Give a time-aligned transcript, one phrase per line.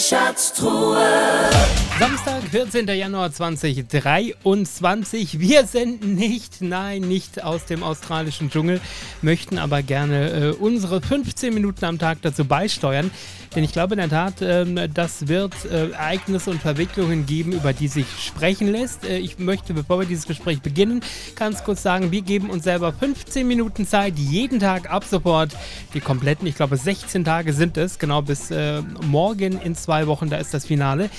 [0.00, 1.50] Schatztruhe.
[1.98, 2.86] Samstag, 14.
[2.86, 5.40] Januar 2023.
[5.40, 8.80] Wir senden nicht, nein, nicht aus dem australischen Dschungel,
[9.20, 13.10] möchten aber gerne äh, unsere 15 Minuten am Tag dazu beisteuern.
[13.54, 17.72] Denn ich glaube in der Tat, ähm, das wird äh, Ereignisse und Verwicklungen geben, über
[17.72, 19.04] die sich sprechen lässt.
[19.04, 21.02] Äh, ich möchte, bevor wir dieses Gespräch beginnen,
[21.34, 25.56] ganz kurz sagen, wir geben uns selber 15 Minuten Zeit, jeden Tag ab sofort,
[25.94, 30.30] die kompletten, ich glaube 16 Tage sind es, genau bis äh, morgen in zwei Wochen,
[30.30, 31.10] da ist das Finale.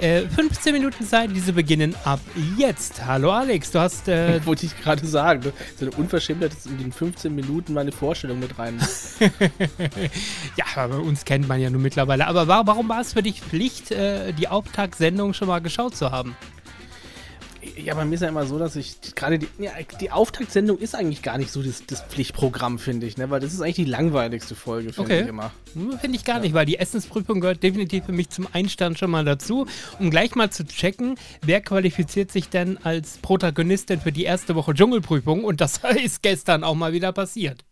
[0.00, 2.20] Äh, 15 Minuten Zeit, diese beginnen ab
[2.56, 3.04] jetzt.
[3.04, 4.06] Hallo Alex, du hast.
[4.06, 7.90] Äh, Wollte ich gerade sagen, du, so eine Unverschämtheit, dass in den 15 Minuten meine
[7.90, 8.80] Vorstellung mit rein.
[10.56, 12.28] ja, aber uns kennt man ja nun mittlerweile.
[12.28, 16.12] Aber war, warum war es für dich Pflicht, äh, die Auftaktsendung schon mal geschaut zu
[16.12, 16.36] haben?
[17.84, 20.94] Ja, bei mir ist ja immer so, dass ich gerade die, ja, die Auftaktsendung ist
[20.94, 23.30] eigentlich gar nicht so das, das Pflichtprogramm, finde ich, ne?
[23.30, 25.22] Weil das ist eigentlich die langweiligste Folge, finde Okay.
[25.22, 25.52] ich immer.
[25.74, 29.10] Hm, Finde ich gar nicht, weil die Essensprüfung gehört definitiv für mich zum Einstand schon
[29.10, 29.66] mal dazu,
[29.98, 34.74] um gleich mal zu checken, wer qualifiziert sich denn als Protagonistin für die erste Woche
[34.74, 37.64] Dschungelprüfung und das ist gestern auch mal wieder passiert.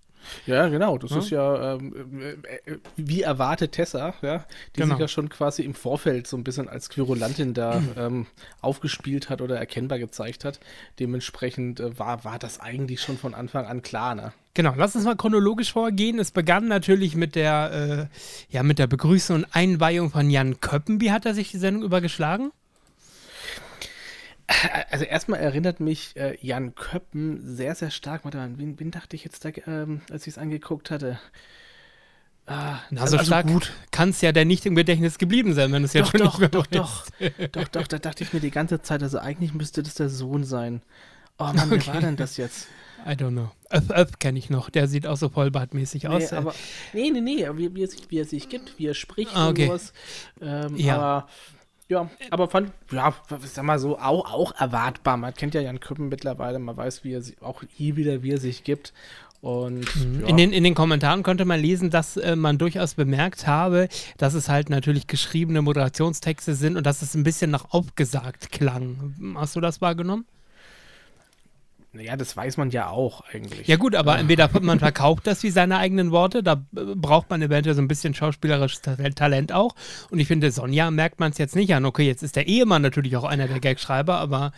[0.47, 0.99] Ja, genau.
[0.99, 4.95] Das ist ja ähm, äh, äh, wie erwartet Tessa, ja, die Genau.
[4.95, 8.27] sich ja schon quasi im Vorfeld so ein bisschen als Querulantin da ähm,
[8.61, 10.61] aufgespielt hat oder erkennbar gezeigt hat.
[10.99, 14.33] Dementsprechend äh, war, war das eigentlich schon von Anfang an klar, ne?
[14.55, 16.19] Genau, lass uns mal chronologisch vorgehen.
[16.19, 18.09] Es begann natürlich mit der,
[18.51, 21.01] äh, ja, mit der Begrüßung und Einweihung von Jan Köppen.
[21.03, 22.53] Wie hat er sich die Sendung übergeschlagen?
[24.91, 28.25] Also erstmal erinnert mich äh, Jan Köppen sehr, sehr stark.
[28.25, 31.19] Warte mal, wen, wen dachte ich jetzt da, ähm, als ich es angeguckt hatte?
[32.47, 33.47] Ah, Na, so stark
[33.91, 36.27] kann es ja der nicht im Gedächtnis geblieben sein, wenn es jetzt Doch, schon doch,
[36.27, 37.07] nicht mehr doch, doch,
[37.51, 40.45] doch, doch, da dachte ich mir die ganze Zeit, also eigentlich müsste das der Sohn
[40.45, 40.81] sein.
[41.39, 42.69] Oh Mann, wer war denn das jetzt?
[43.05, 43.51] I don't know.
[43.71, 44.71] Öff, Öff kenne ich noch.
[44.71, 46.31] Der sieht auch so vollbartmäßig aus.
[46.31, 46.55] Nee, aber,
[46.93, 49.49] nee, nee, nee, wie, wie, er sich, wie er sich gibt, wie er spricht Ah,
[49.49, 49.63] okay.
[49.65, 49.93] und sowas.
[50.41, 50.97] Ähm, Ja.
[50.97, 51.29] Aber,
[51.89, 55.17] ja, aber fand, ja, sag mal so, auch, auch erwartbar.
[55.17, 58.33] Man kennt ja Jan Köppen mittlerweile, man weiß, wie er sich, auch hier wieder, wie
[58.33, 58.93] er sich gibt.
[59.41, 60.05] Und ja.
[60.05, 60.27] Mhm.
[60.27, 63.88] In, den, in den Kommentaren konnte man lesen, dass äh, man durchaus bemerkt habe,
[64.19, 69.15] dass es halt natürlich geschriebene Moderationstexte sind und dass es ein bisschen nach aufgesagt klang.
[69.37, 70.25] Hast du das wahrgenommen?
[71.99, 73.67] Ja, das weiß man ja auch eigentlich.
[73.67, 77.43] Ja gut, aber entweder man verkauft das wie seine eigenen Worte, da äh, braucht man
[77.43, 79.75] eventuell so ein bisschen schauspielerisches Ta- Talent auch.
[80.11, 81.85] Und ich finde, Sonja merkt man es jetzt nicht an.
[81.85, 84.53] Okay, jetzt ist der Ehemann natürlich auch einer der Gagschreiber, aber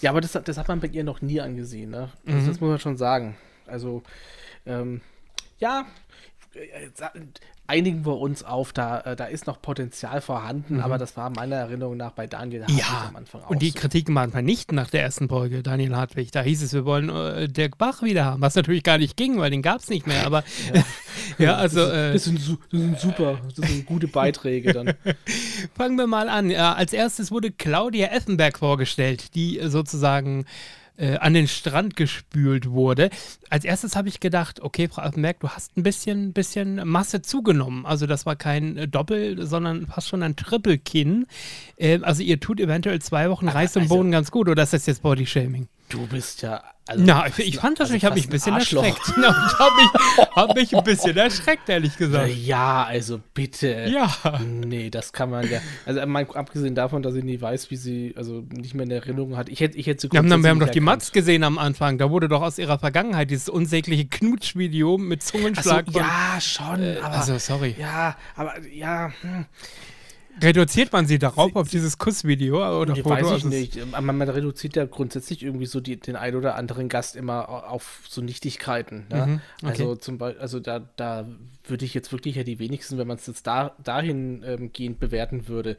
[0.00, 2.10] Ja, aber das, hat- das hat man bei ihr noch nie angesehen, ne?
[2.26, 3.36] Also, Das muss man schon sagen.
[3.66, 4.02] Also,
[4.66, 5.00] ähm,
[5.58, 5.84] ja,
[6.54, 7.12] äh, sa-
[7.68, 11.56] einigen wir uns auf, da, äh, da ist noch Potenzial vorhanden, aber das war meiner
[11.56, 13.06] Erinnerung nach bei Daniel Hartwig ja.
[13.08, 13.78] am Anfang auch Und die so.
[13.78, 16.32] Kritiken waren vernichtend nach der ersten Folge, Daniel Hartwig.
[16.32, 19.38] Da hieß es, wir wollen äh, Dirk Bach wieder haben, was natürlich gar nicht ging,
[19.38, 20.24] weil den gab es nicht mehr.
[20.24, 20.44] Aber
[21.38, 24.94] ja, also äh, Das sind, das sind super, das sind gute Beiträge dann.
[25.76, 26.50] Fangen wir mal an.
[26.50, 30.46] Ja, als erstes wurde Claudia Effenberg vorgestellt, die äh, sozusagen
[30.98, 33.10] äh, an den Strand gespült wurde.
[33.48, 37.86] Als erstes habe ich gedacht, okay, Frau Effenberg, du hast ein bisschen, bisschen Masse zugenommen.
[37.86, 41.26] Also das war kein äh, Doppel, sondern fast schon ein Triple-Kinn.
[41.76, 44.72] Äh, also ihr tut eventuell zwei Wochen Reis im also- Boden ganz gut, oder ist
[44.72, 45.68] das jetzt Body-Shaming?
[45.88, 46.62] Du bist ja.
[46.86, 48.82] Also, Na, ich, ich fand das, also ich habe mich ein bisschen Arschloch.
[48.82, 49.12] erschreckt.
[49.18, 52.28] Na, ich habe mich, hab mich ein bisschen erschreckt, ehrlich Äh, gesagt.
[52.34, 53.86] Ja, also bitte.
[53.90, 54.10] Ja.
[54.42, 55.60] Nee, das kann man ja.
[55.84, 59.36] Also mal abgesehen davon, dass ich nie weiß, wie sie, also nicht mehr in Erinnerung
[59.36, 59.48] hat.
[59.50, 60.80] Ich hätte, ich hätte sie Wir haben, wir haben doch die.
[60.80, 61.98] Matz gesehen am Anfang.
[61.98, 66.00] Da wurde doch aus ihrer Vergangenheit dieses unsägliche Knutschvideo mit so, Zungenschlag von.
[66.02, 67.10] ja, schon, aber.
[67.18, 67.76] also, sorry.
[67.78, 69.44] Ja, aber ja, hm,
[70.42, 73.14] Reduziert man sie darauf auf dieses Kussvideo oder ich Foto?
[73.14, 73.78] weiß ich Also, nicht.
[73.92, 77.58] Man, man reduziert ja grundsätzlich irgendwie so die, den ein oder anderen Gast immer au-
[77.74, 79.06] auf so Nichtigkeiten.
[79.10, 79.26] Ne?
[79.26, 79.70] Mhm, okay.
[79.70, 81.26] Also zum Beispiel, also da, da
[81.70, 85.00] würde ich jetzt wirklich ja die wenigsten, wenn man es jetzt da, dahin ähm, gehend
[85.00, 85.76] bewerten würde,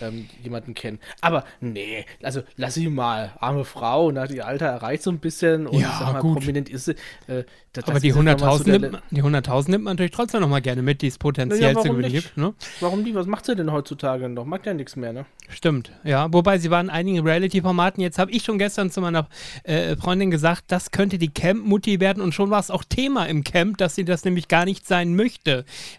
[0.00, 0.98] ähm, jemanden kennen.
[1.20, 3.32] Aber nee, also lass sie mal.
[3.40, 6.38] Arme Frau, na, die Alter erreicht so ein bisschen und Ja, sag mal, gut.
[6.38, 6.92] prominent ist sie.
[7.26, 9.22] Äh, da- Aber das die ist ja mal so 100.000 der nimmt, Le- man- die
[9.22, 12.10] 100.000 nimmt man natürlich trotzdem noch mal gerne mit, die es potenziell Naja, zu gewinnen
[12.12, 12.36] gibt.
[12.36, 12.52] Ne?
[12.80, 13.14] Warum die?
[13.14, 14.44] Was macht sie denn heutzutage noch?
[14.44, 15.24] Macht ja nichts mehr, ne?
[15.48, 16.32] Stimmt, ja.
[16.32, 18.00] Wobei sie waren in einigen Reality-Formaten.
[18.02, 19.28] Jetzt habe ich schon gestern zu meiner
[19.64, 23.44] äh, Freundin gesagt, das könnte die Camp-Mutti werden und schon war es auch Thema im
[23.44, 25.29] Camp, dass sie das nämlich gar nicht sein möchte.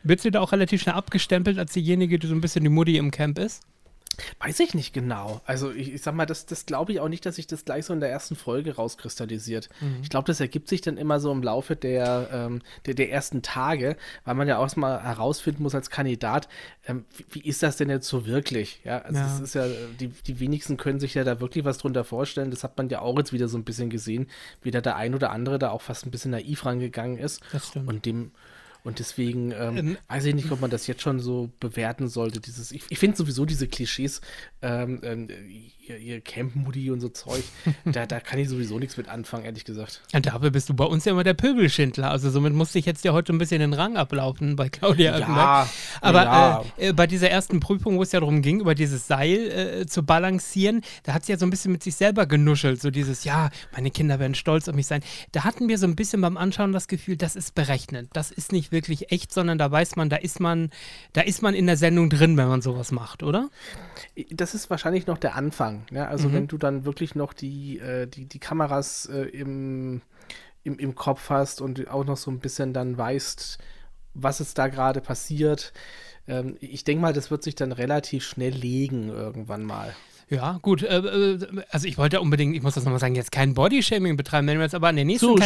[0.04, 2.98] Wird sie da auch relativ schnell abgestempelt als diejenige, die so ein bisschen die Mutti
[2.98, 3.63] im Camp ist?
[4.39, 5.42] Weiß ich nicht genau.
[5.45, 7.86] Also ich, ich sag mal, das, das glaube ich auch nicht, dass sich das gleich
[7.86, 9.69] so in der ersten Folge rauskristallisiert.
[10.04, 13.42] Ich glaube, das ergibt sich dann immer so im Laufe der, ähm, der, der ersten
[13.42, 13.95] Tage,
[14.25, 16.50] weil man ja auch mal herausfinden muss als Kandidat,
[16.88, 18.81] ähm, wie, wie ist das denn jetzt so wirklich?
[18.84, 19.39] Ja, also Ja.
[19.39, 19.66] ist ja,
[20.00, 22.51] die, die wenigsten können sich ja da wirklich was drunter vorstellen.
[22.51, 24.27] Das hat man ja auch jetzt wieder so ein bisschen gesehen,
[24.62, 27.42] wie da der ein oder andere da auch fast ein bisschen naiv rangegangen ist.
[27.54, 27.88] Das stimmt.
[27.88, 28.31] Und dem
[28.83, 32.39] Und deswegen ähm, ähm, weiß ich nicht, ob man das jetzt schon so bewerten sollte.
[32.39, 34.22] Dieses, ich, ich finde sowieso diese Klischees,
[34.63, 35.28] ähm, ähm,
[35.88, 37.44] ihr, ihr Camp-Moody und so Zeug,
[37.86, 40.01] da, da kann ich sowieso nichts mit anfangen, ehrlich gesagt.
[40.13, 42.10] Ja, dafür bist du bei uns ja immer der Pöbelschindler.
[42.10, 45.68] Also somit musste ich jetzt ja heute ein bisschen den Rang ablaufen bei Claudia ja,
[46.01, 46.66] Aber ja.
[46.77, 49.86] Äh, äh, bei dieser ersten Prüfung, wo es ja darum ging, über dieses Seil äh,
[49.86, 52.81] zu balancieren, da hat sie ja so ein bisschen mit sich selber genuschelt.
[52.81, 55.04] So dieses, ja, meine Kinder werden stolz auf mich sein.
[55.34, 58.10] Da hatten wir so ein bisschen beim Anschauen das Gefühl, das ist berechnend.
[58.13, 60.70] Das ist nicht wirklich echt, sondern da weiß man, da ist man,
[61.14, 63.50] da ist man in der Sendung drin, wenn man sowas macht, oder?
[64.30, 65.86] Das ist wahrscheinlich noch der Anfang.
[65.92, 66.08] Ja?
[66.08, 66.34] Also mhm.
[66.34, 70.02] wenn du dann wirklich noch die, äh, die, die Kameras äh, im,
[70.64, 73.58] im, im Kopf hast und auch noch so ein bisschen dann weißt,
[74.14, 75.74] was es da gerade passiert.
[76.28, 79.96] Ähm, ich denke mal, das wird sich dann relativ schnell legen irgendwann mal.
[80.31, 80.81] Ja, gut.
[80.81, 81.39] Äh, äh,
[81.72, 84.63] also ich wollte unbedingt, ich muss das nochmal sagen, jetzt kein Bodyshaming betreiben, wenn wir
[84.63, 85.42] jetzt aber an den nächsten,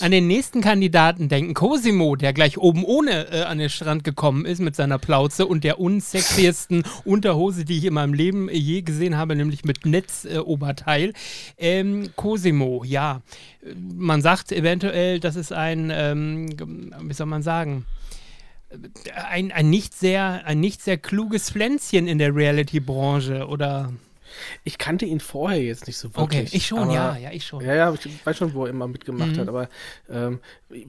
[0.00, 1.54] an den nächsten Kandidaten denken.
[1.54, 5.64] Cosimo, der gleich oben ohne äh, an den Strand gekommen ist mit seiner Plauze und
[5.64, 11.14] der unsexiesten Unterhose, die ich in meinem Leben je gesehen habe, nämlich mit Netzoberteil.
[11.58, 13.22] Ähm, Cosimo, ja.
[13.74, 16.48] Man sagt eventuell, das ist ein, ähm,
[17.02, 17.86] wie soll man sagen,
[19.28, 23.92] ein, ein, nicht sehr, ein nicht sehr kluges Pflänzchen in der Reality-Branche, oder?
[24.64, 26.48] Ich kannte ihn vorher jetzt nicht so wirklich.
[26.48, 27.64] Okay, ich schon, aber, ja, ja, ich schon.
[27.64, 29.38] Ja, ja, ich weiß schon, wo er immer mitgemacht mhm.
[29.38, 29.68] hat, aber
[30.10, 30.40] ähm,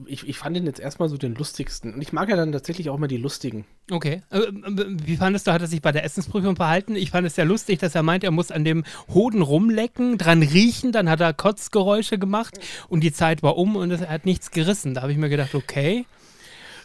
[0.06, 1.94] ich, ich fand ihn jetzt erstmal so den lustigsten.
[1.94, 3.64] Und ich mag ja dann tatsächlich auch mal die lustigen.
[3.90, 4.22] Okay.
[4.30, 6.96] Äh, äh, wie fandest du, hat er sich bei der Essensprüfung verhalten?
[6.96, 10.42] Ich fand es ja lustig, dass er meint, er muss an dem Hoden rumlecken, dran
[10.42, 12.58] riechen, dann hat er Kotzgeräusche gemacht
[12.88, 14.94] und die Zeit war um und er hat nichts gerissen.
[14.94, 16.06] Da habe ich mir gedacht, okay.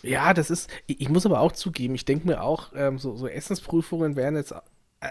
[0.06, 3.28] Ja, das ist, ich muss aber auch zugeben, ich denke mir auch, ähm, so, so
[3.28, 4.54] Essensprüfungen wären jetzt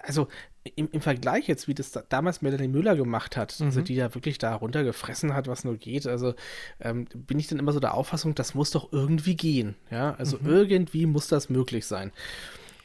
[0.03, 0.29] also
[0.77, 3.69] im, im, Vergleich jetzt, wie das da, damals Melanie Müller gemacht hat, also mhm.
[3.69, 6.35] also die ja wirklich da runtergefressen hat, was nur geht, also
[6.81, 9.75] ähm, bin ich dann immer so der Auffassung, das muss doch irgendwie gehen.
[9.91, 10.49] Ja, also mhm.
[10.49, 12.13] irgendwie muss das möglich sein.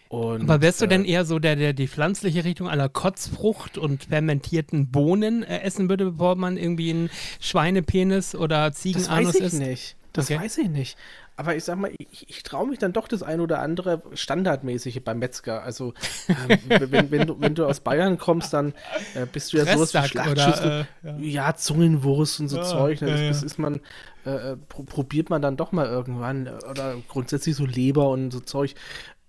[0.10, 3.78] Und, Aber wärst du äh, denn eher so der, der die pflanzliche Richtung aller Kotzfrucht
[3.78, 7.10] und fermentierten Bohnen äh, essen würde, bevor man irgendwie einen
[7.40, 9.40] Schweinepenis oder Ziegenanus isst?
[9.40, 9.96] Das weiß ich nicht.
[10.14, 10.40] Das okay.
[10.40, 10.98] weiß ich nicht.
[11.36, 15.02] Aber ich sag mal, ich, ich traue mich dann doch das ein oder andere Standardmäßige
[15.04, 15.64] beim Metzger.
[15.64, 15.94] Also,
[16.28, 18.74] ähm, wenn, wenn, du, wenn du aus Bayern kommst, dann
[19.16, 20.86] äh, bist du ja sowas wie Schlachtschüssel.
[21.04, 21.46] Äh, ja.
[21.48, 21.56] ja.
[21.56, 23.02] Zungenwurst und so ja, Zeug.
[23.02, 23.12] Ne?
[23.12, 23.80] Das, das, ist man,
[24.26, 26.48] äh, äh probiert man dann doch mal irgendwann.
[26.70, 28.76] Oder grundsätzlich so Leber und so Zeug.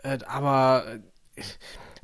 [0.03, 0.85] Äh, aber
[1.37, 1.43] äh,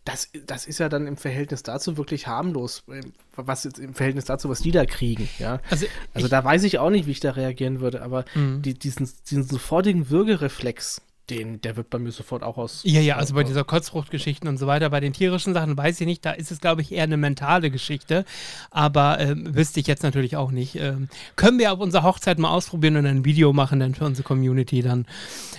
[0.07, 3.01] das, das ist ja dann im Verhältnis dazu wirklich harmlos, äh,
[3.35, 5.61] was jetzt im Verhältnis dazu, was die da kriegen, ja.
[5.69, 8.63] Also, also da weiß ich auch nicht, wie ich da reagieren würde, aber mhm.
[8.63, 12.83] die, diesen, diesen sofortigen Würgereflex, den, der wird bei mir sofort auch aus.
[12.85, 16.07] Ja, ja, also bei dieser Kotzfruchtgeschichten und so weiter, bei den tierischen Sachen weiß ich
[16.07, 18.25] nicht, da ist es, glaube ich, eher eine mentale Geschichte.
[18.71, 20.77] Aber ähm, wüsste ich jetzt natürlich auch nicht.
[20.77, 24.27] Ähm, können wir auf unserer Hochzeit mal ausprobieren und ein Video machen dann für unsere
[24.27, 25.07] Community dann,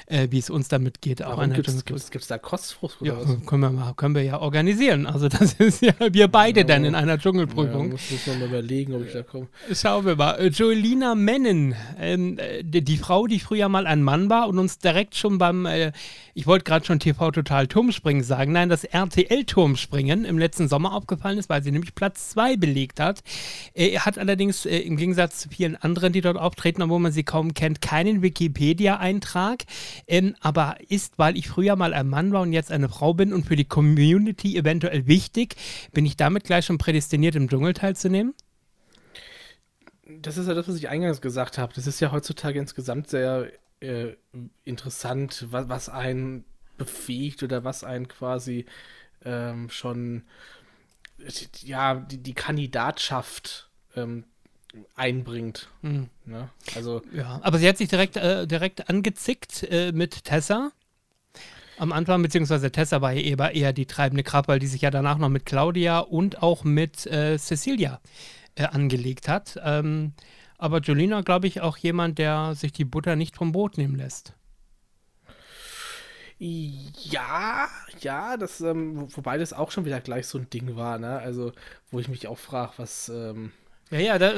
[0.07, 1.19] äh, wie es uns damit geht.
[1.19, 2.97] Warum gibt es da Kotzfrucht?
[3.01, 3.15] ja,
[3.45, 5.05] können wir, mal, können wir ja organisieren.
[5.05, 7.85] Also das ist ja wir beide ja, dann in einer Dschungelprüfung.
[7.85, 9.47] Ja, muss, man mal überlegen, ob ich da komme.
[9.73, 10.35] Schauen wir mal.
[10.35, 14.59] Äh, Jolina Mennen, ähm, äh, die, die Frau, die früher mal ein Mann war und
[14.59, 15.91] uns direkt schon beim haben, äh,
[16.33, 20.93] ich wollte gerade schon TV Total Turmspringen sagen, nein, das RTL Turmspringen im letzten Sommer
[20.93, 23.21] aufgefallen ist, weil sie nämlich Platz 2 belegt hat.
[23.73, 27.23] Äh, hat allerdings äh, im Gegensatz zu vielen anderen, die dort auftreten, obwohl man sie
[27.23, 29.65] kaum kennt, keinen Wikipedia-Eintrag,
[30.07, 33.33] ähm, aber ist, weil ich früher mal ein Mann war und jetzt eine Frau bin
[33.33, 35.55] und für die Community eventuell wichtig,
[35.93, 38.33] bin ich damit gleich schon prädestiniert, im Dschungel teilzunehmen?
[40.21, 41.73] das ist ja das, was ich eingangs gesagt habe.
[41.73, 44.13] Das ist ja heutzutage insgesamt sehr äh,
[44.63, 46.45] interessant, was, was einen
[46.77, 48.65] befähigt oder was einen quasi
[49.25, 50.23] ähm, schon
[51.63, 54.25] ja die, die Kandidatschaft ähm,
[54.95, 55.69] einbringt.
[55.81, 56.09] Mhm.
[56.25, 56.49] Ne?
[56.75, 60.71] Also ja, aber sie hat sich direkt äh, direkt angezickt äh, mit Tessa
[61.79, 65.17] am Anfang, beziehungsweise Tessa war eher, eher die treibende Kraft, weil die sich ja danach
[65.17, 68.01] noch mit Claudia und auch mit äh, Cecilia
[68.55, 69.59] äh, angelegt hat.
[69.63, 70.13] Ähm,
[70.57, 74.33] aber Jolina, glaube ich, auch jemand, der sich die Butter nicht vom Brot nehmen lässt.
[76.39, 77.67] Ja,
[77.99, 81.17] ja, das, ähm, wobei das auch schon wieder gleich so ein Ding war, ne?
[81.17, 81.51] Also,
[81.89, 83.51] wo ich mich auch frage, was, ähm,
[83.89, 84.33] ja, ja, da,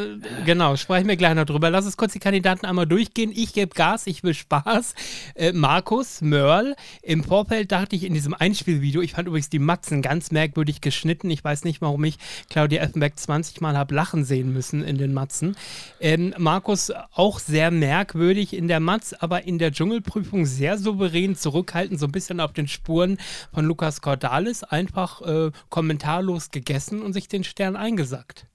[0.45, 1.71] genau, sprechen wir gleich noch drüber.
[1.71, 3.31] Lass uns kurz die Kandidaten einmal durchgehen.
[3.35, 4.93] Ich gebe Gas, ich will Spaß.
[5.33, 6.75] Äh, Markus, Mörl.
[7.01, 11.31] Im Vorfeld dachte ich in diesem Einspielvideo, ich fand übrigens die Matzen ganz merkwürdig geschnitten.
[11.31, 12.19] Ich weiß nicht, warum ich
[12.51, 15.55] Claudia Effenberg 20 Mal habe lachen sehen müssen in den Matzen.
[15.99, 21.99] Ähm, Markus auch sehr merkwürdig in der Matz, aber in der Dschungelprüfung sehr souverän zurückhaltend,
[21.99, 23.17] so ein bisschen auf den Spuren
[23.51, 24.63] von Lukas Cordalis.
[24.63, 28.48] Einfach äh, kommentarlos gegessen und sich den Stern eingesackt.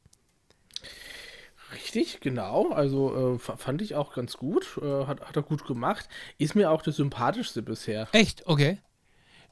[1.74, 2.70] Richtig, genau.
[2.70, 4.78] Also äh, fand ich auch ganz gut.
[4.82, 6.08] Äh, hat, hat er gut gemacht.
[6.38, 8.08] Ist mir auch das sympathischste bisher.
[8.12, 8.46] Echt?
[8.46, 8.78] Okay.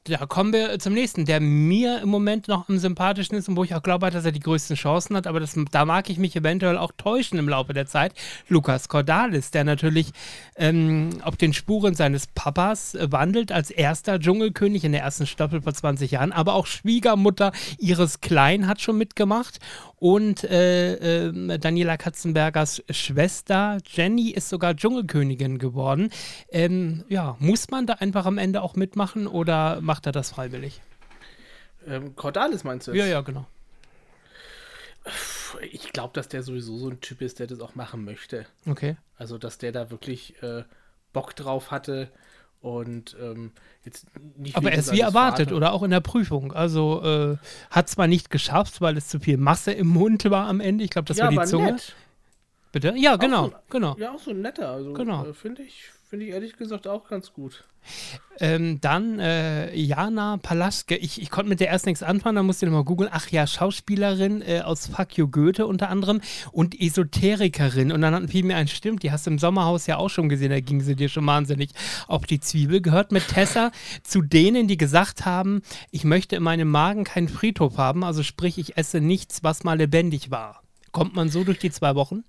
[0.05, 3.63] Da kommen wir zum nächsten, der mir im Moment noch am sympathischsten ist und wo
[3.63, 6.35] ich auch glaube, dass er die größten Chancen hat, aber das, da mag ich mich
[6.35, 8.13] eventuell auch täuschen im Laufe der Zeit.
[8.49, 10.11] Lukas Cordalis, der natürlich
[10.57, 15.73] ähm, auf den Spuren seines Papas wandelt, als erster Dschungelkönig in der ersten Staffel vor
[15.73, 19.61] 20 Jahren, aber auch Schwiegermutter Iris Klein hat schon mitgemacht
[20.03, 26.11] und äh, äh, Daniela Katzenbergers Schwester Jenny ist sogar Dschungelkönigin geworden.
[26.49, 30.83] Ähm, ja, muss man da einfach am Ende auch mitmachen oder macht er das freiwillig?
[31.87, 32.99] Ähm, Cordalis meinst du jetzt?
[32.99, 33.47] Ja, ja, genau.
[35.71, 38.47] Ich glaube, dass der sowieso so ein Typ ist, der das auch machen möchte.
[38.67, 38.97] Okay.
[39.17, 40.65] Also, dass der da wirklich äh,
[41.13, 42.11] Bock drauf hatte
[42.63, 43.51] und ähm,
[43.85, 44.57] jetzt nicht.
[44.57, 45.57] Aber er ist wie erwartet Vater.
[45.57, 46.53] oder auch in der Prüfung.
[46.53, 47.37] Also äh,
[47.71, 50.85] hat zwar nicht geschafft, weil es zu viel Masse im Mund war am Ende.
[50.85, 51.73] Ich glaube, das ja, war die Zunge.
[51.73, 51.95] Nett.
[52.71, 52.95] Bitte?
[52.97, 53.97] Ja, genau, so, genau.
[53.99, 54.71] Ja, auch so ein netter.
[54.71, 55.27] Also genau.
[55.27, 57.65] Äh, finde ich, finde ich ehrlich gesagt auch ganz gut.
[58.39, 60.95] Ähm, dann äh, Jana Palaschke.
[60.95, 63.09] Ich, ich konnte mit der erst nichts anfangen, da musste ich nochmal googeln.
[63.11, 67.93] Ach ja, Schauspielerin äh, aus Fuck You Goethe unter anderem und Esoterikerin.
[67.93, 70.51] Und dann fiel mir ein, stimmt, die hast du im Sommerhaus ja auch schon gesehen,
[70.51, 71.71] da ging sie dir schon wahnsinnig
[72.09, 72.83] auf die Zwiebel.
[72.83, 77.79] Gehört mit Tessa zu denen, die gesagt haben, ich möchte in meinem Magen keinen Friedhof
[77.79, 80.63] haben, also sprich, ich esse nichts, was mal lebendig war.
[80.91, 82.23] Kommt man so durch die zwei Wochen?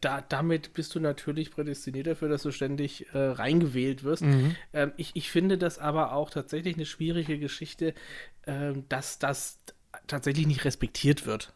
[0.00, 4.22] Da, damit bist du natürlich prädestiniert dafür, dass du ständig äh, reingewählt wirst.
[4.22, 4.56] Mhm.
[4.72, 7.94] Ähm, ich, ich finde das aber auch tatsächlich eine schwierige Geschichte,
[8.46, 9.58] äh, dass das
[10.06, 11.52] tatsächlich nicht respektiert wird.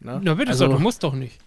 [0.00, 0.20] Ne?
[0.22, 1.38] Na bitte, also, du musst doch nicht.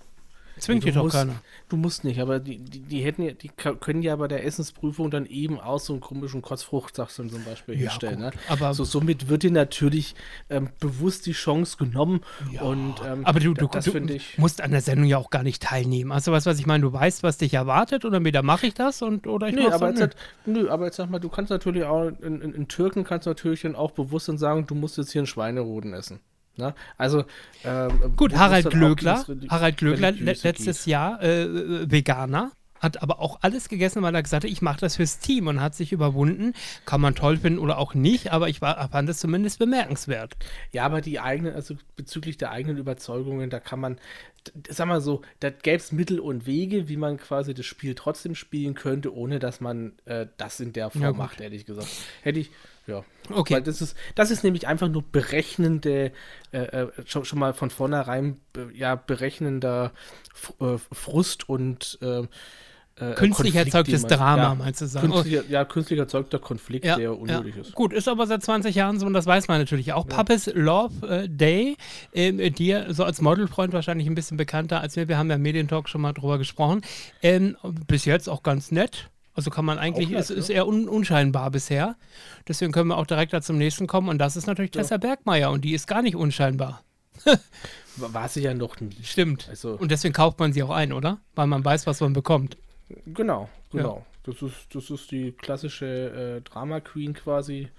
[0.60, 1.36] Zwingt dir doch musst, keiner.
[1.68, 5.10] Du musst nicht, aber die, die, die, hätten ja, die können ja bei der Essensprüfung
[5.10, 8.20] dann eben auch so einen komischen Kotzfruchtsachsen zum Beispiel ja, herstellen.
[8.20, 8.32] Ne?
[8.50, 10.16] Aber so, somit wird dir natürlich
[10.50, 12.22] ähm, bewusst die Chance genommen.
[12.52, 15.30] Ja, und, ähm, aber du, du, das du ich, musst an der Sendung ja auch
[15.30, 16.12] gar nicht teilnehmen.
[16.12, 19.02] Also was, was ich meine, du weißt, was dich erwartet oder entweder mache ich das
[19.02, 21.84] und oder ich nö, aber jetzt halt, nö, aber jetzt sag mal, du kannst natürlich
[21.84, 24.98] auch, in, in, in Türken kannst du natürlich dann auch bewusst dann sagen, du musst
[24.98, 26.20] jetzt hier einen Schweineroden essen.
[26.56, 26.76] Ne?
[26.98, 27.26] Also
[27.64, 30.92] ähm, gut, Harald Glöckler, Harald Glöckler letztes geht.
[30.92, 32.52] Jahr äh, äh, Veganer,
[32.84, 35.62] hat aber auch alles gegessen, weil er gesagt hat, ich mache das fürs Team und
[35.62, 36.54] hat sich überwunden.
[36.86, 40.36] Kann man toll finden oder auch nicht, aber ich war, fand es zumindest bemerkenswert.
[40.72, 44.00] Ja, aber die eigenen, also bezüglich der eigenen Überzeugungen, da kann man,
[44.68, 48.36] sag mal so, da gäbe es Mittel und Wege, wie man quasi das Spiel trotzdem
[48.36, 51.88] spielen könnte, ohne dass man äh, das in der Form ja, macht, ehrlich gesagt.
[52.22, 52.52] Hätte ich,
[52.88, 53.04] ja.
[53.30, 53.56] Okay.
[53.56, 56.12] Weil das ist, das ist nämlich einfach nur berechnende,
[56.52, 58.38] äh, äh schon, schon mal von vornherein,
[58.74, 59.92] ja, berechnender
[60.60, 62.24] äh, Frust und äh,
[62.96, 65.12] äh, künstlich erzeugtes Drama, ja, meinst du sagen?
[65.12, 67.62] Künstlich, ja, künstlich erzeugter Konflikt, ja, der unnötig ja.
[67.62, 67.74] ist.
[67.74, 70.08] Gut, ist aber seit 20 Jahren so und das weiß man natürlich auch.
[70.08, 70.16] Ja.
[70.16, 71.76] Pappes Love äh, Day,
[72.12, 75.08] äh, dir so als Modelfreund wahrscheinlich ein bisschen bekannter als mir.
[75.08, 76.82] Wir haben ja im Medientalk schon mal drüber gesprochen.
[77.24, 79.10] Ähm, bis jetzt auch ganz nett.
[79.36, 81.96] Also kann man eigentlich, ist, ist eher un, unscheinbar bisher.
[82.48, 85.50] Deswegen können wir auch direkt da zum nächsten kommen und das ist natürlich Tessa Bergmeier
[85.52, 86.84] und die ist gar nicht unscheinbar.
[87.98, 88.96] War sie ja noch nie.
[89.04, 89.48] Stimmt.
[89.50, 91.20] Also und deswegen kauft man sie auch ein, oder?
[91.36, 92.58] Weil man weiß, was man bekommt.
[93.06, 93.98] Genau, genau.
[93.98, 94.32] Ja.
[94.32, 97.70] Das, ist, das ist die klassische äh, Drama Queen quasi.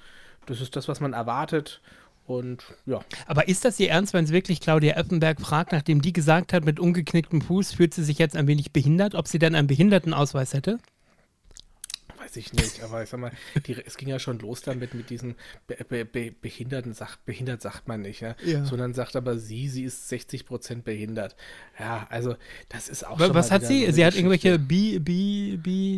[0.46, 1.80] Das ist das, was man erwartet.
[2.26, 3.00] Und ja.
[3.26, 6.64] Aber ist das ihr Ernst, wenn es wirklich Claudia Effenberg fragt, nachdem die gesagt hat,
[6.64, 10.54] mit umgeknicktem Fuß fühlt sie sich jetzt ein wenig behindert, ob sie dann einen Behindertenausweis
[10.54, 10.78] hätte?
[12.34, 13.30] Weiß ich nicht, aber ich sag mal,
[13.66, 15.34] die, es ging ja schon los damit mit diesen
[15.66, 18.34] be, be, be, Behinderten, sagt, behindert sagt man nicht, ja?
[18.44, 18.64] ja.
[18.64, 21.36] sondern sagt aber sie, sie ist 60 Prozent behindert.
[21.78, 22.36] Ja, also
[22.68, 23.86] das ist auch Was, was hat sie?
[23.86, 25.94] So sie hat irgendwelche Bi, Bi, Bi,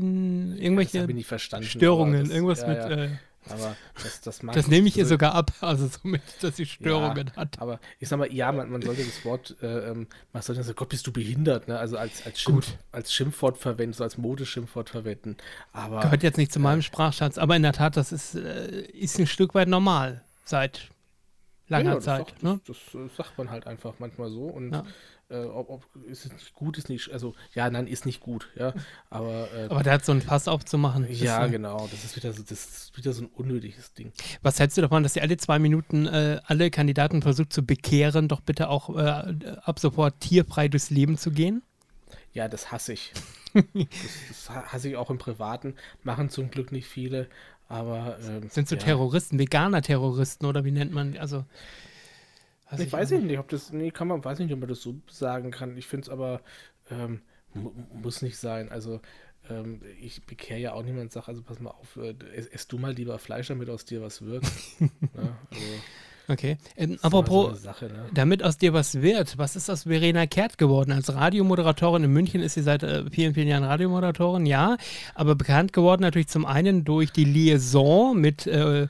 [0.59, 2.79] irgendwelche ja, Störungen, das, irgendwas ja, mit.
[2.79, 3.09] Äh,
[3.51, 7.29] aber das, das mag Das nehme ich ihr sogar ab, also somit, dass sie Störungen
[7.29, 7.61] ja, hat.
[7.61, 10.77] Aber ich sag mal, ja, man, man sollte das Wort, äh, ähm, man sollte sagen,
[10.77, 11.79] Gott, bist du behindert, ne?
[11.79, 15.37] Also als, als, Schimpf, als Schimpfwort verwenden, so als Modeschimpfwort verwenden.
[15.73, 19.19] Aber, Gehört jetzt nicht zu meinem Sprachschatz, aber in der Tat, das ist, äh, ist
[19.19, 20.91] ein Stück weit normal seit
[21.69, 22.29] langer ja, Zeit.
[22.29, 22.61] Sagt, ne?
[22.67, 24.85] das, das, sagt man halt einfach manchmal so und ja
[25.29, 28.73] äh, ob, ob ist gut, ist nicht, also ja, nein, ist nicht gut, ja.
[29.11, 31.07] Aber, äh, aber der hat so ein Fass aufzumachen.
[31.11, 31.89] Ja, ist, genau.
[31.91, 34.13] Das ist wieder so, das ist wieder so ein unnötiges Ding.
[34.43, 38.29] Was hältst du davon, dass ihr alle zwei Minuten äh, alle Kandidaten versucht zu bekehren,
[38.29, 41.63] doch bitte auch äh, ab sofort tierfrei durchs Leben zu gehen?
[42.33, 43.13] Ja, das hasse ich.
[43.55, 43.65] das,
[44.29, 45.75] das hasse ich auch im Privaten.
[46.05, 47.29] Machen zum Glück nicht viele,
[47.69, 48.17] aber.
[48.25, 48.83] Ähm, Sind so ja.
[48.83, 51.45] Terroristen, Veganer-Terroristen oder wie nennt man, also.
[52.71, 54.81] Weiß ich, ich weiß nicht, ob das, nee, kann man, weiß nicht, ob man das
[54.81, 55.77] so sagen kann.
[55.77, 56.41] Ich finde es aber,
[56.91, 57.23] ähm,
[57.93, 58.71] muss nicht sein.
[58.71, 59.01] Also,
[59.49, 62.93] ähm, ich bekehre ja auch niemand, sag, also pass mal auf, äh, ess, du mal
[62.93, 64.45] lieber Fleisch, damit aus dir was wird.
[64.81, 64.89] ja,
[65.51, 65.63] also,
[66.29, 66.57] Okay.
[66.77, 68.07] Ähm, apropos, so Sache, ne?
[68.13, 70.91] damit aus dir was wird, was ist aus Verena Kehrt geworden?
[70.91, 74.77] Als Radiomoderatorin in München ist sie seit äh, vielen, vielen Jahren Radiomoderatorin, ja.
[75.15, 78.47] Aber bekannt geworden natürlich zum einen durch die Liaison mit.
[78.47, 78.89] Äh,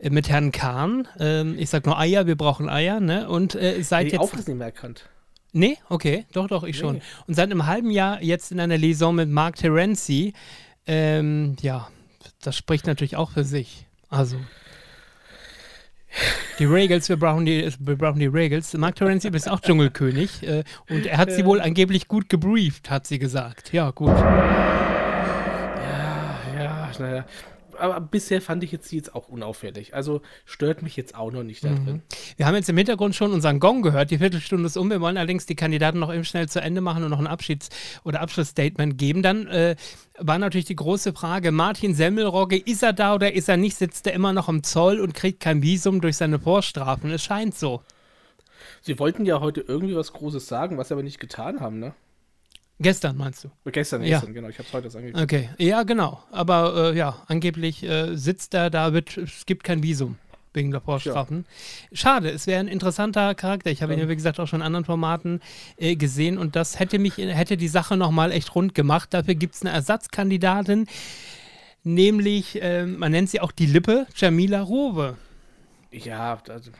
[0.00, 1.08] mit Herrn Kahn.
[1.18, 3.28] Ähm, ich sag nur Eier, wir brauchen Eier, ne?
[3.28, 4.20] Und äh, seit Die jetzt.
[4.20, 5.08] Aufriss nicht mehr erkannt.
[5.52, 6.96] Nee, okay, doch, doch, ich schon.
[6.96, 7.02] Nee.
[7.26, 10.34] Und seit einem halben Jahr jetzt in einer Liaison mit Mark Terenzi.
[10.86, 11.88] Ähm, ja,
[12.42, 13.86] das spricht natürlich auch für sich.
[14.08, 14.36] Also.
[16.58, 18.74] Die Regals, wir brauchen die, wir brauchen die Regals.
[18.74, 23.06] Mark Terenzi ist auch Dschungelkönig äh, und er hat sie wohl angeblich gut gebrieft, hat
[23.06, 23.72] sie gesagt.
[23.72, 24.08] Ja, gut.
[26.58, 27.24] Ja, naja.
[27.78, 29.94] Aber bisher fand ich jetzt die jetzt auch unauffällig.
[29.94, 32.02] Also stört mich jetzt auch noch nicht da drin.
[32.36, 34.10] Wir haben jetzt im Hintergrund schon unseren Gong gehört.
[34.10, 34.90] Die Viertelstunde ist um.
[34.90, 37.70] Wir wollen allerdings die Kandidaten noch eben schnell zu Ende machen und noch ein Abschieds-
[38.04, 39.22] oder Abschlussstatement geben.
[39.22, 39.76] Dann äh,
[40.18, 43.76] war natürlich die große Frage: Martin Semmelrogge, ist er da oder ist er nicht?
[43.76, 47.10] Sitzt er immer noch im Zoll und kriegt kein Visum durch seine Vorstrafen?
[47.10, 47.82] Es scheint so.
[48.80, 51.94] Sie wollten ja heute irgendwie was Großes sagen, was sie aber nicht getan haben, ne?
[52.80, 53.50] Gestern meinst du?
[53.70, 54.18] Gestern, Ja.
[54.18, 54.48] gestern, genau.
[54.48, 55.22] Ich habe es heute erst angeguckt.
[55.22, 56.22] Okay, ja, genau.
[56.30, 60.16] Aber äh, ja, angeblich äh, sitzt er da, wird, es gibt kein Visum
[60.54, 61.44] wegen der Vorstrafen.
[61.92, 63.70] Schade, es wäre ein interessanter Charakter.
[63.70, 65.40] Ich habe ihn ja, wie gesagt, auch schon in anderen Formaten
[65.76, 69.12] äh, gesehen und das hätte mich, hätte die Sache nochmal echt rund gemacht.
[69.12, 70.86] Dafür gibt es eine Ersatzkandidatin,
[71.84, 75.16] nämlich, äh, man nennt sie auch die Lippe, Jamila Rowe.
[75.90, 76.70] Ja, also,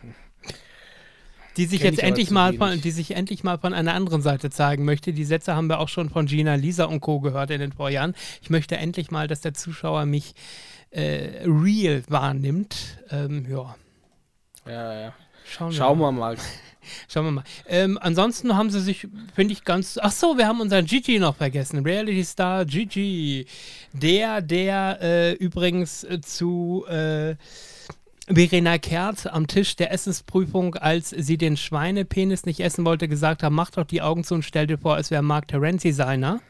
[1.59, 4.85] Die sich jetzt endlich mal von, die sich endlich mal von einer anderen Seite zeigen
[4.85, 5.13] möchte.
[5.13, 7.19] Die Sätze haben wir auch schon von Gina Lisa und Co.
[7.19, 8.15] gehört in den Vorjahren.
[8.41, 10.35] Ich möchte endlich mal, dass der Zuschauer mich
[10.91, 12.77] äh, real wahrnimmt.
[13.11, 13.75] Ähm, ja,
[14.67, 15.15] ja, ja.
[15.45, 16.07] schauen wir Schauen mal.
[16.07, 16.37] wir mal.
[17.09, 17.45] Schauen wir mal.
[17.67, 19.99] Ähm, ansonsten haben sie sich, finde ich, ganz.
[20.01, 21.85] Ach so, wir haben unseren Gigi noch vergessen.
[21.85, 23.47] Reality Star Gigi.
[23.93, 27.35] Der, der äh, übrigens äh, zu äh,
[28.29, 33.53] Verena Kehrt am Tisch der Essensprüfung, als sie den Schweinepenis nicht essen wollte, gesagt hat:
[33.53, 36.41] Mach doch die Augen zu und stell dir vor, es wäre Mark Terenzi seiner.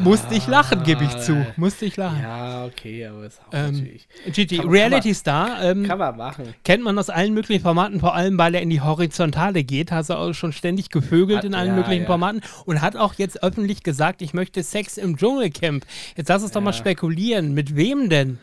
[0.01, 1.47] Musste ich lachen, gebe ich zu.
[1.57, 2.21] Musste ich lachen.
[2.23, 4.09] Ja, okay, aber ist auch Ähm, natürlich.
[4.31, 5.63] Gigi, Kann- Reality man- Star.
[5.63, 6.55] Ähm, Kann man machen.
[6.65, 9.91] Kennt man aus allen möglichen Formaten, vor allem weil er in die Horizontale geht.
[9.91, 12.07] Hast du auch schon ständig gevögelt Hat- in allen ja, möglichen ja.
[12.09, 15.87] Formaten und hat auch jetzt öffentlich gesagt, ich möchte Sex im Dschungelcamp.
[16.15, 16.77] Jetzt lass uns doch mal Ja.
[16.77, 17.55] spekulieren.
[17.55, 18.39] Mit wem denn?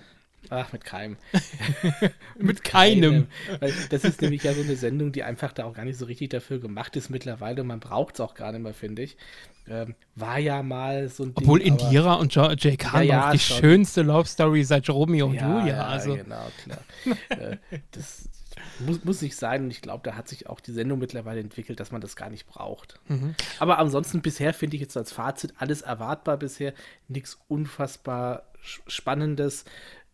[0.49, 1.17] Ach, mit keinem.
[2.37, 3.27] Mit keinem.
[3.59, 6.05] Weil das ist nämlich ja so eine Sendung, die einfach da auch gar nicht so
[6.05, 7.63] richtig dafür gemacht ist mittlerweile.
[7.63, 9.17] Man braucht es auch gar nicht mehr, finde ich.
[9.69, 11.43] Ähm, war ja mal so ein Ding.
[11.43, 13.57] Obwohl aber- Indira und jo Jay Khan Ja, ja, die schon.
[13.57, 15.75] schönste Love Story seit Romeo und Ja, Julia.
[15.75, 16.15] ja, also.
[16.15, 16.79] genau, klar.
[17.29, 17.57] äh,
[17.91, 18.29] das
[18.79, 21.79] muss, muss nicht sein und ich glaube, da hat sich auch die Sendung mittlerweile entwickelt,
[21.81, 22.99] dass man das gar nicht braucht.
[23.09, 23.35] Mhm.
[23.59, 26.73] Aber ansonsten bisher finde ich jetzt als Fazit alles erwartbar bisher,
[27.09, 28.43] nichts unfassbar
[28.87, 29.65] Spannendes,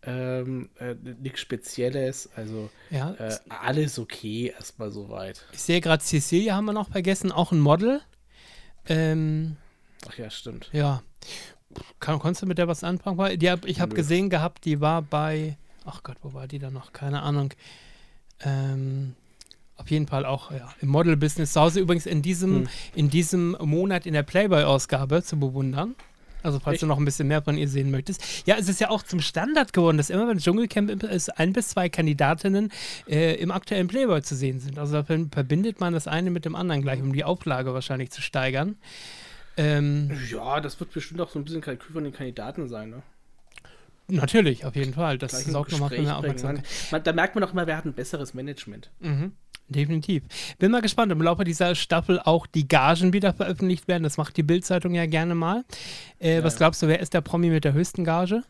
[0.05, 5.45] ähm, äh, nichts Spezielles, also Ja, äh, alles okay erstmal soweit.
[5.53, 8.01] ich sehe gerade Cecilia haben wir noch vergessen, auch ein Model.
[8.87, 9.55] Ähm,
[10.09, 10.69] Ach ja, stimmt.
[10.73, 11.01] Ja.
[11.99, 13.39] Kann, konntest du mit der was anfangen?
[13.39, 15.57] Die hab, ich habe gesehen gehabt, die war bei.
[15.85, 16.93] Ach Gott, wo war die da noch?
[16.93, 17.53] Keine Ahnung.
[18.41, 19.15] Ähm,
[19.75, 21.53] auf jeden Fall auch ja, im Model-Business.
[21.53, 22.69] Zu Hause übrigens in diesem, Hm.
[22.95, 25.95] in diesem Monat in der Playboy-Ausgabe zu bewundern.
[26.43, 26.89] Also, falls du Echt?
[26.89, 28.45] noch ein bisschen mehr von ihr sehen möchtest.
[28.45, 31.69] Ja, es ist ja auch zum Standard geworden, dass immer beim Dschungelcamp ist, ein bis
[31.69, 32.71] zwei Kandidatinnen
[33.07, 34.77] äh, im aktuellen Playboy zu sehen sind.
[34.77, 38.11] Also, da ver- verbindet man das eine mit dem anderen gleich, um die Auflage wahrscheinlich
[38.11, 38.75] zu steigern.
[39.55, 43.03] Ähm, Ja, das wird bestimmt auch so ein bisschen Kalkül von den Kandidaten sein, ne?
[44.07, 45.17] Natürlich, auf jeden Fall.
[45.17, 46.17] Das Gleich sorgt nochmal für mehr.
[46.17, 46.65] Aufmerksamkeit.
[46.91, 48.91] Man, da merkt man auch immer, wer hat ein besseres Management.
[48.99, 49.31] Mhm.
[49.69, 50.23] Definitiv.
[50.59, 54.03] Bin mal gespannt, ob im Laufe dieser Staffel auch die Gagen wieder veröffentlicht werden.
[54.03, 55.63] Das macht die Bildzeitung ja gerne mal.
[56.19, 56.57] Äh, was ja.
[56.59, 58.43] glaubst du, wer ist der Promi mit der höchsten Gage?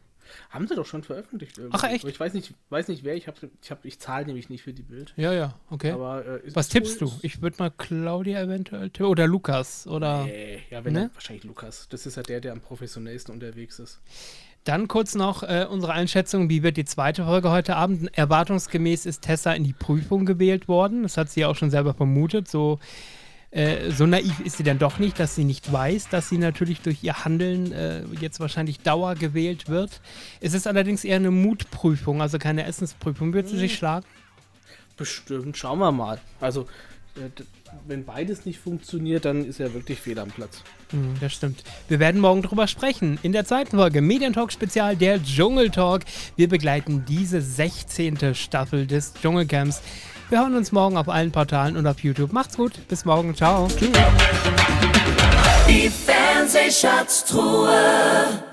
[0.50, 1.60] Haben sie doch schon veröffentlicht.
[1.60, 1.78] irgendwie.
[1.80, 2.04] Ach, echt?
[2.04, 4.64] Aber Ich weiß nicht, weiß nicht wer, ich, hab, ich, hab, ich zahle nämlich nicht
[4.64, 5.14] für die Bild.
[5.16, 5.92] Ja, ja, okay.
[5.92, 7.14] Aber, äh, was tippst wohl- du?
[7.22, 9.06] Ich würde mal Claudia eventuell tippen.
[9.06, 9.86] Oder Lukas.
[9.86, 11.12] Oder Nee, ja, wenn Ne?
[11.14, 11.88] wahrscheinlich Lukas.
[11.90, 14.02] Das ist ja der, der am professionellsten unterwegs ist.
[14.64, 18.18] Dann kurz noch äh, unsere Einschätzung, wie wird die zweite Folge heute Abend?
[18.18, 21.04] Erwartungsgemäß ist Tessa in die Prüfung gewählt worden.
[21.04, 22.48] Das hat sie ja auch schon selber vermutet.
[22.48, 22.80] So,
[23.52, 26.82] äh, so naiv ist sie dann doch nicht, dass sie nicht weiß, dass sie natürlich
[26.82, 30.02] durch ihr Handeln äh, jetzt wahrscheinlich Dauer gewählt wird.
[30.40, 33.34] Es ist allerdings eher eine Mutprüfung, also keine Essensprüfung.
[33.34, 34.06] Wird sie sich schlagen?
[34.96, 36.20] Bestimmt, schauen wir mal.
[36.40, 36.68] Also,
[37.88, 40.62] wenn beides nicht funktioniert, dann ist er wirklich fehl am Platz.
[40.92, 41.64] Hm, das stimmt.
[41.88, 43.20] Wir werden morgen drüber sprechen.
[43.24, 46.04] In der zweiten Folge Medientalk Spezial, der Dschungeltalk.
[46.36, 48.36] Wir begleiten diese 16.
[48.36, 49.82] Staffel des Dschungelcamps.
[50.30, 52.34] Wir hören uns morgen auf allen Portalen und auf YouTube.
[52.34, 52.88] Macht's gut.
[52.88, 53.36] Bis morgen.
[53.36, 53.68] Ciao.
[53.68, 53.92] Tschüss.
[55.68, 58.53] Die Fernsehschatztruhe.